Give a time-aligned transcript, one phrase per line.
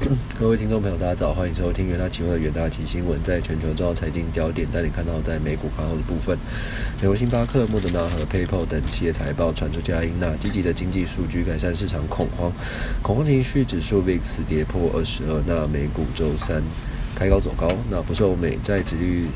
[0.40, 6.38] 各位听众朋友，大家早，欢迎收听元大期货的元大期新闻，在全球重要财经焦点带你看到在美股盘后的部分。
[7.02, 12.50] 美国星巴克、莫德纳和 PayPal 等企业财报传出佳音，那积极的经济数据改善市场恐慌，
[13.02, 16.62] 恐慌情绪指数 VIX 跌破二十二，那美股周三。
[17.20, 19.26] 开高走高，那不受美债殖率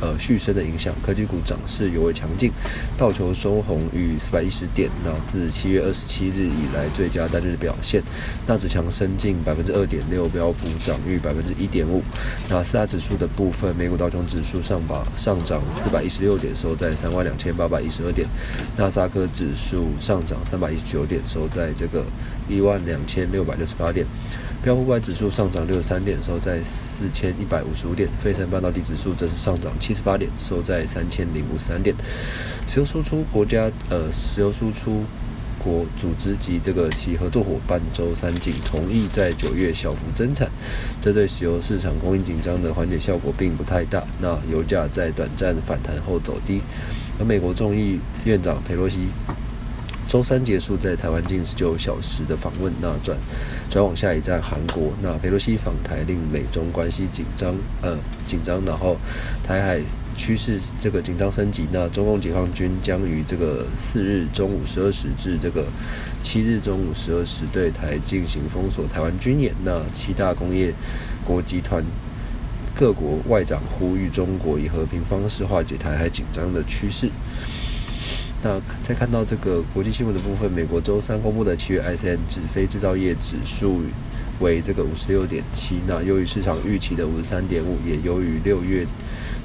[0.00, 2.52] 呃续升的影响，科技股涨势尤为强劲，
[2.96, 8.00] 道琼收红逾四百一十点，那自七月二十七日以来最佳单日表现，
[8.46, 12.00] 纳指强升近百分之二点六，标普涨逾百分之一点五。
[12.48, 18.28] 那四大指数的部分，美股道琼指数上把上涨四百一十六点，收在三万两千八百一十二点，
[18.76, 22.04] 纳斯达克指数上涨三百一十九点，收在这个
[22.48, 24.06] 一万两千六百六十八点。
[24.62, 31.94] 标普五百指数上涨六十三点，收在四千一百五十五点；费城半导体指数则是上涨七十八点，收在三千零五十三点。
[32.66, 35.04] 石油输出国家呃，石油输出
[35.58, 40.50] 国组织及这个其合作伙伴周三仅同意在九月小幅增产，
[41.00, 44.02] 这对石油市场供应紧张的缓解效果并不太大。
[44.20, 46.62] 那油价在短暂反弹后走低，
[47.18, 49.08] 而美国众议院长佩洛西。
[50.12, 53.16] 周三结束在台湾近十九小时的访问，那转
[53.70, 54.92] 转往下一站韩国。
[55.00, 57.96] 那佩洛西访台令美中关系紧张，呃
[58.26, 58.98] 紧张，然后
[59.42, 59.80] 台海
[60.14, 61.66] 趋势这个紧张升级。
[61.72, 65.64] 那中共解放军将于这个四日中午十二时至这个
[66.20, 69.54] 七日中午十二时对台进行封锁台湾军演。
[69.64, 70.74] 那七大工业
[71.24, 71.82] 国集团
[72.74, 77.10] 各国外长呼吁中国以和平方式化解台海紧张的趋势。
[78.44, 83.82] 那再看到这个国际新闻的部分，美国周三公布的七月 ISM 指非制造业指数
[84.40, 88.84] 为这个五十六点七，那优于市场预期的五十三点五，也优于六月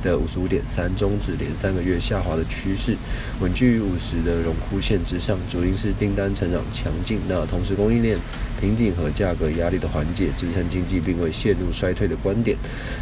[0.00, 2.96] 的五十五点三，终止连三个月下滑的趋势，
[3.40, 5.36] 稳居于五十的荣枯线之上。
[5.48, 8.16] 主因是订单成长强劲，那同时供应链
[8.60, 12.56] 瓶颈和价格压力的缓解，支撑经济并未陷入衰退的观点。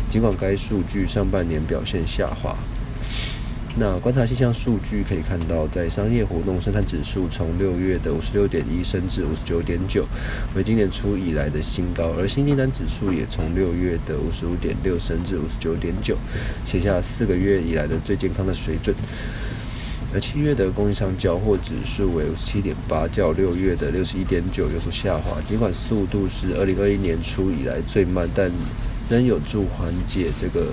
[0.08, 2.56] 尽管该数据上半年表现下滑。
[3.74, 10.04] 那观察气象数据可以看到，在商业活动生产指数从六月的五十六点一升至五十九点九，
[10.54, 16.16] 为今年初以来的新高；而新订单指数也从六月的五十五点六升至五十九点九，
[16.66, 18.94] 写下四个月以来的最健康的水准。
[20.12, 25.40] 而七月的供应商交货指数为五十七点八，较六月的六十一点九有所下滑。
[25.46, 28.52] 尽管速度是二零二一年初以来最慢，但
[29.12, 30.68] 仍有助缓解这个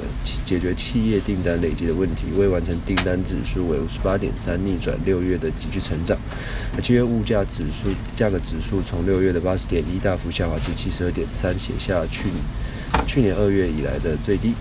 [0.46, 6.18] 解决企业订单累积的问题，未完成订单指数为五十八点三，逆转六月的急剧成长。
[6.74, 12.30] 而七月物价指数价格指数从六月的八十点一大幅下滑至七十二点三，写下去
[13.06, 14.54] 去年二月以来的最低。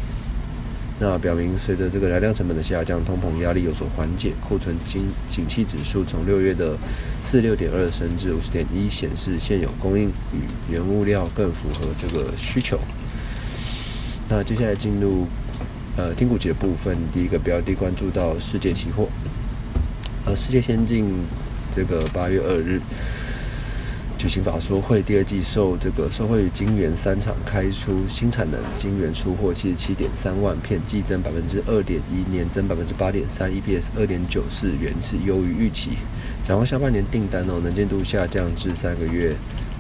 [0.99, 4.33] 那表明随着这个燃料成本的下降，通膨压力有所缓解。
[4.49, 6.77] 库存经景气指数从六月的
[7.23, 12.77] 四六点二升至五十点一，显示现有供应与原物料更符合这个需求。
[14.29, 15.27] 那接下来进入
[15.97, 19.09] 呃听股节的部分，第一个标的关注到世界期货，
[20.27, 21.07] 呃世界先进
[21.73, 22.81] 这个八月二日
[24.19, 35.93] 举行法说会，第二季受这个受惠于金元三厂开出新产能，金元出货七十七点三万片，季增百分之二点一，年增百分之八点三，EPS 二点九四元是优于预期。
[36.43, 39.35] 展望下半年订单哦，能见度下降至三个月。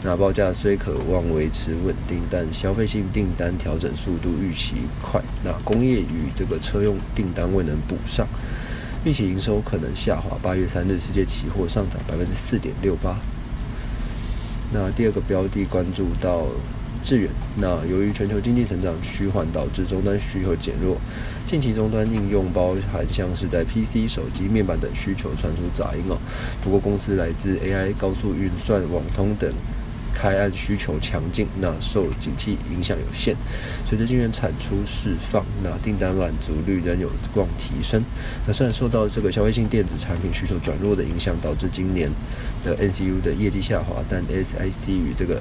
[0.04, 5.20] 那报价虽可望维持稳定，但消费性订单调整速度预期快。
[5.42, 8.24] 那工业与这个车用订单未能补上，
[9.04, 10.38] 预期营收可能下滑。
[10.40, 13.18] 八月三日，世界期货上涨百分之四点六八。
[14.72, 16.44] 那第二个标的关注到
[17.02, 17.28] 致远。
[17.56, 20.96] 那由于全球经济成长趋缓，导致终端需求减弱。
[21.44, 26.16] 近期终端应用包含像是在 PC、手机、面板等需求传出杂音哦。
[26.62, 29.52] 不过公司来自 AI、高速运算、网通等。
[30.20, 33.36] 开案需求强劲，那受景气影响有限。
[33.86, 38.02] 随着晶圆产出释放，那订单满足率仍有望提升。
[38.44, 42.10] 那虽然受到这个消费性电子产品需求转弱的影响，导致今年
[42.64, 45.40] 的 NCU 的业绩下滑，但 SIC 与这个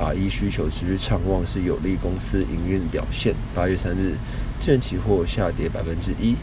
[0.00, 3.32] NRE 需求持续畅旺，是有利公司营运表现。
[3.54, 4.16] 八月三日，
[4.58, 6.34] 资源期货下跌百分之一。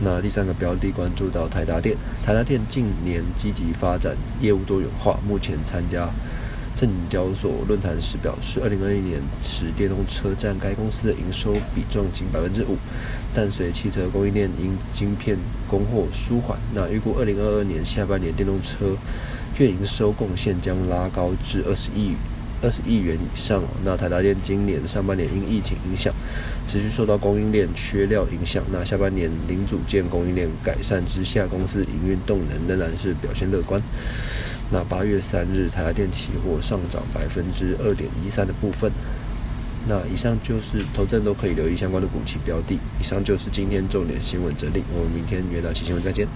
[0.00, 6.08] 那第三个标的关注到台达电，台达电近年积极发展业务多元化，目前参加。
[6.78, 12.76] 证交所论坛时表示，二零二一年时电动车占该公司的营收比重仅百分之五，
[13.34, 15.36] 但随汽车供应链因晶片
[15.66, 18.96] 供货舒缓，那预估二零二二年下半年电动车
[19.58, 22.12] 月营收贡献将拉高至二十亿
[22.62, 23.60] 二十亿元以上。
[23.84, 26.14] 那台达电今年上半年因疫情影响，
[26.68, 33.82] 持续受到供应链缺料影响，那下半年零组件供应链改善之下，公司营运动能仍然是表现乐观。
[34.70, 38.92] 那八月三日，台达电期货上涨百分之二点一三的部分。
[39.88, 42.78] 那以上就是投资人都可以留意相关的股期标的。
[43.00, 46.28] 以上就是今天重点新闻整理，我们明天约到期新闻再见。